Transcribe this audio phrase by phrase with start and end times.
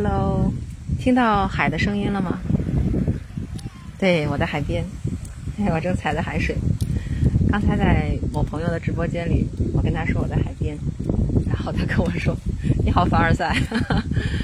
[0.00, 0.52] Hello，
[1.00, 2.38] 听到海的声音了吗？
[3.98, 4.84] 对，我在海边，
[5.58, 6.54] 哎我正踩在海水。
[7.48, 10.78] 刚才在我朋友的直播间里，我跟他说我在海边，
[11.48, 12.32] 然后他跟我说
[12.86, 13.56] ：“你好，凡尔赛。”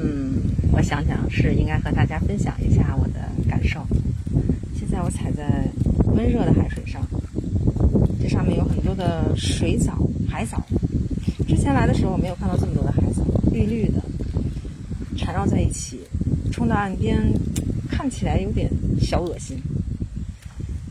[0.00, 0.32] 嗯，
[0.72, 3.86] 我想想是应该和大家分享一下我的感受。
[4.74, 5.44] 现在我踩在
[6.06, 7.02] 温热的海水上，
[8.18, 9.92] 这上面有很多的水藻、
[10.26, 10.56] 海藻。
[11.46, 14.00] 之前来的时候我没有看到这么多的海藻，绿绿的。
[15.16, 16.00] 缠绕在一起，
[16.50, 17.20] 冲到岸边，
[17.90, 18.70] 看起来有点
[19.00, 19.56] 小恶心。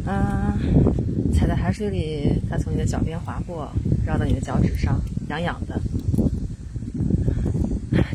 [0.05, 3.71] 嗯，踩在海水里，它从你的脚边划过，
[4.05, 5.79] 绕到你的脚趾上，痒痒的。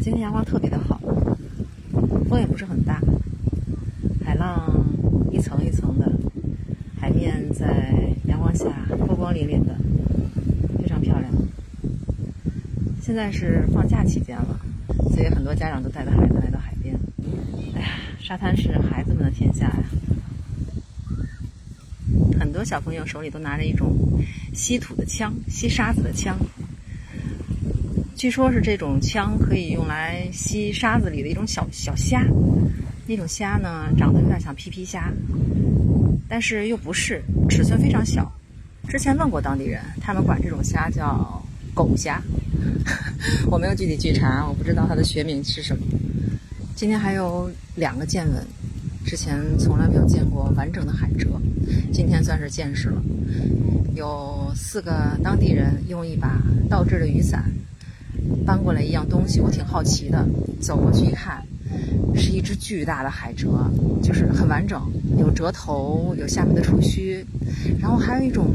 [0.03, 1.01] 今天阳光特别的好，
[2.29, 3.01] 风也不是很大，
[4.25, 4.85] 海浪
[5.33, 6.13] 一层一层的，
[6.97, 7.93] 海面在
[8.27, 8.67] 阳光下
[9.07, 9.77] 波光粼粼的，
[10.79, 11.33] 非常漂亮。
[13.03, 14.61] 现在是放假期间了。
[15.15, 16.95] 所以很多家长都带着孩子来到海边。
[17.75, 17.89] 哎呀，
[18.21, 19.85] 沙滩是孩子们的天下呀！
[22.39, 23.97] 很多小朋友手里都拿着一种
[24.55, 26.37] 吸土的枪，吸沙子的枪。
[28.15, 32.25] 据说是这种枪可以用来吸沙子里的一种小小虾。
[33.07, 35.13] 那种虾呢，长得有点像皮皮虾，
[36.29, 38.33] 但是又不是，尺寸非常小。
[38.89, 41.43] 之前问过当地人，他们管这种虾叫
[41.77, 42.23] 狗虾。
[43.51, 45.83] 我没有具体去查，我不知道它的学名是什么。
[46.75, 48.43] 今天还有两个见闻，
[49.05, 51.27] 之前从来没有见过完整的海蜇，
[51.93, 53.03] 今天算是见识了。
[53.95, 57.45] 有四个当地人用一把倒置的雨伞
[58.47, 60.27] 搬过来一样东西，我挺好奇的，
[60.61, 61.45] 走过去一看，
[62.15, 63.71] 是一只巨大的海蜇，
[64.03, 64.81] 就是很完整，
[65.19, 67.25] 有蜇头，有下面的触须，
[67.79, 68.47] 然后还有一种。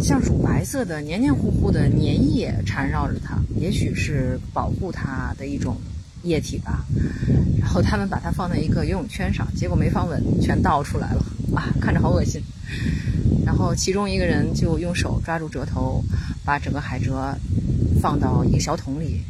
[0.00, 5.76] 像乳白色的黏黏糊糊的粘液缠绕着它，也许是保护它的一种
[6.22, 6.84] 液体吧。
[7.58, 11.24] 然后他们把它放在一个游泳圈上，结果没放稳，全倒出来了
[11.54, 11.68] 啊！
[11.80, 12.40] 看着好恶心。
[13.44, 16.02] 然后其中一个人就用手抓住蜇头，
[16.44, 17.34] 把整个海蜇
[18.00, 19.20] 放到一个小桶里，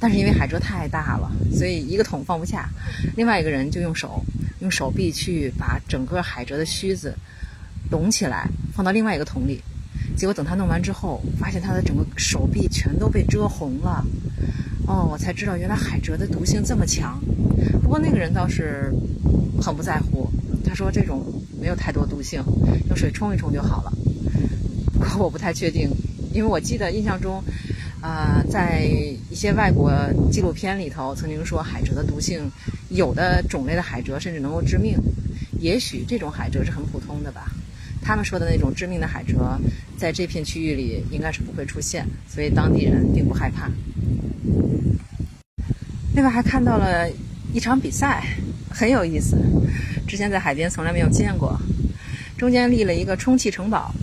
[0.00, 2.68] 但是因为海蜇太大了，所以一个桶放不下。
[3.16, 4.22] 另外一个人就用手
[4.60, 7.14] 用手臂去把整个海蜇的须子
[7.90, 9.62] 拢起来，放到另外一个桶里。
[10.18, 14.04] 结果等他弄完之后，发现他的整个手臂全都被遮红了。
[14.84, 17.22] 哦，我才知道原来海蜇的毒性这么强。
[17.80, 18.92] 不过那个人倒是
[19.62, 20.28] 很不在乎，
[20.64, 21.24] 他说这种
[21.60, 22.42] 没有太多毒性，
[22.88, 23.92] 用水冲一冲就好了。
[24.94, 25.88] 不过我不太确定，
[26.34, 27.40] 因为我记得印象中，
[28.00, 28.82] 啊，在
[29.30, 29.92] 一些外国
[30.32, 32.50] 纪录片里头曾经说海蜇的毒性，
[32.88, 34.98] 有的种类的海蜇甚至能够致命。
[35.60, 37.52] 也许这种海蜇是很普通的吧。
[38.08, 39.60] 他们说的那种致命的海蜇，
[39.98, 43.70] 在这片区域里应该是不会出现，所以当地人并不害怕。
[46.14, 47.06] 另外还看到了
[47.52, 48.24] 一场比赛，
[48.70, 49.36] 很有意思，
[50.06, 51.60] 之前在海边从来没有见过。
[52.38, 53.94] 中间立了一个充气城堡，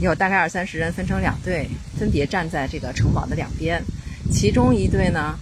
[0.00, 3.82] 有大概二三十人分成两队，分别站在这个城堡的两边。
[4.30, 5.36] 其中一队呢，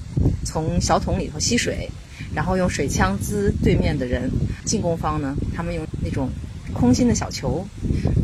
[0.46, 1.90] 从小桶里头吸水，
[2.34, 4.30] 然后用水枪滋对面的人。
[4.64, 6.30] 进攻方呢，他们用那种。
[6.72, 7.66] 空心的小球，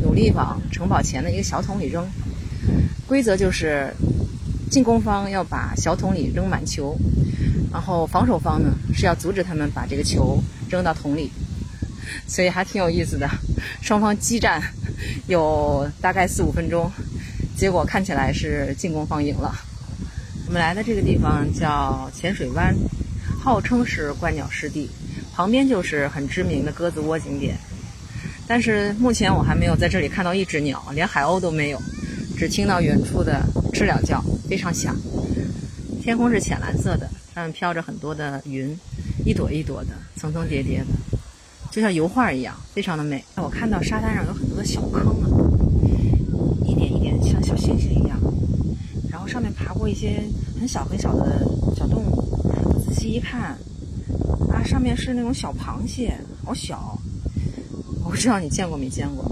[0.03, 2.07] 努力往城堡前的一个小桶里扔。
[3.07, 3.93] 规则就是，
[4.69, 6.95] 进攻方要把小桶里扔满球，
[7.71, 11.31] 然后防守方呢是要阻止他们把这个球扔到桶里。
[12.27, 13.29] 所以还挺有意思的。
[13.81, 14.61] 双方激战
[15.27, 16.91] 有大概四五分钟，
[17.55, 19.53] 结果看起来是进攻方赢了。
[20.47, 22.75] 我们来的这个地方叫浅水湾，
[23.39, 24.89] 号称是观鸟湿地，
[25.33, 27.55] 旁边就是很知名的鸽子窝景点。
[28.49, 31.79] 但是目前我还没有在这里看到一只鸟，连海鸥都没有，
[32.35, 34.95] 只听到远处的知了叫，非常响。
[36.01, 38.75] 天空是浅蓝色的，上面飘着很多的云，
[39.23, 40.85] 一朵一朵的，层层叠叠的，
[41.69, 43.23] 就像油画一样，非常的美。
[43.35, 45.29] 我看到沙滩上有很多的小坑啊，
[46.65, 48.19] 一点一点像小星星一样，
[49.11, 50.23] 然后上面爬过一些
[50.59, 51.45] 很小很小的
[51.77, 52.83] 小动物。
[52.83, 53.55] 仔细一看，
[54.51, 56.98] 啊，上面是那种小螃蟹，好小。
[58.09, 59.23] 不知道你见过没见过，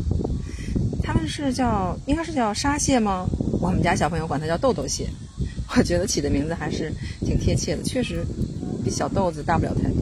[1.03, 3.25] 他们是叫应该是叫沙蟹吗？
[3.59, 5.09] 我们家小朋友管它叫豆豆蟹，
[5.75, 8.23] 我觉得起的名字还是挺贴切的，确实
[8.83, 10.01] 比小豆子大不了太多。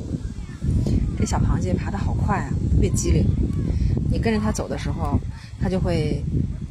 [1.18, 3.26] 这小螃蟹爬得好快啊，特别机灵。
[4.12, 5.18] 你跟着它走的时候，
[5.60, 6.22] 它就会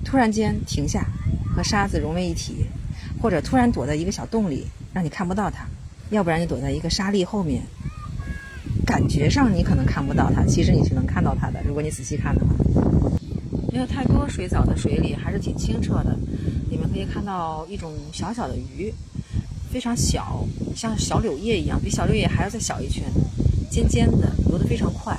[0.05, 1.07] 突然间停下，
[1.57, 2.67] 和沙子融为一体，
[3.21, 5.65] 或者突然躲在一个小洞里，让你看不到它；
[6.11, 7.63] 要不然就躲在一个沙粒后面。
[8.85, 11.61] 感觉上你可能看不到它，其实你是能看到它的。
[11.67, 12.55] 如果你仔细看的话，
[13.73, 16.17] 没有太多水藻的水里还是挺清澈的，
[16.71, 18.93] 里面可以看到一种小小的鱼，
[19.71, 20.45] 非常小，
[20.77, 23.05] 像小柳叶一样，比小柳叶还要再小一圈，
[23.71, 25.19] 尖尖的，游得非常快。